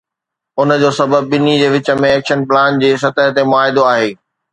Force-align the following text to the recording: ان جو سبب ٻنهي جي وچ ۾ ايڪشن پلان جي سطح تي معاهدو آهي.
ان 0.61 0.69
جو 0.83 0.87
سبب 0.99 1.27
ٻنهي 1.33 1.53
جي 1.63 1.67
وچ 1.75 1.91
۾ 2.05 2.07
ايڪشن 2.13 2.39
پلان 2.53 2.81
جي 2.85 2.89
سطح 3.03 3.29
تي 3.37 3.45
معاهدو 3.51 3.85
آهي. 3.91 4.09